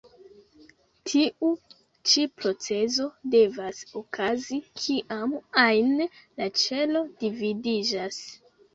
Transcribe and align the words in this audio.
Tiu 1.09 1.49
ĉi 2.13 2.23
procezo 2.39 3.07
devas 3.37 3.83
okazi 4.03 4.61
kiam 4.83 5.39
ajn 5.69 5.97
la 6.05 6.53
ĉelo 6.67 7.09
dividiĝas. 7.25 8.25